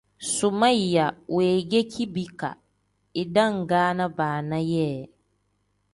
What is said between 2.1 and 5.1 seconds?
bika idangaana baana yee.